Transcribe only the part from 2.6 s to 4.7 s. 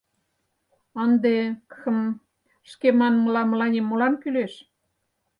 шке манмыла, мыланем молан кӱлеш.